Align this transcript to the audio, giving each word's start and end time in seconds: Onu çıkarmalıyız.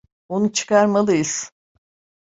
Onu 0.29 0.51
çıkarmalıyız. 0.53 1.51